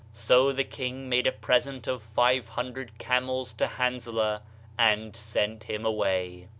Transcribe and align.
So 0.13 0.51
the 0.51 0.63
king 0.63 1.09
made 1.09 1.27
a 1.27 1.31
present 1.31 1.87
of 1.87 2.01
five 2.01 2.49
hundred 2.49 2.97
camels 2.97 3.53
to 3.53 3.67
Hanzalah 3.67 4.41
and 4.75 5.15
sent 5.15 5.65
him 5.65 5.85
away. 5.85 6.47